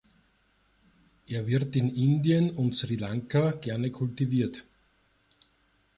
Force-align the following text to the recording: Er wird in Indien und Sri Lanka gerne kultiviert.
Er 1.27 1.45
wird 1.45 1.75
in 1.75 1.93
Indien 1.95 2.49
und 2.57 2.75
Sri 2.75 2.95
Lanka 2.95 3.51
gerne 3.51 3.91
kultiviert. 3.91 4.63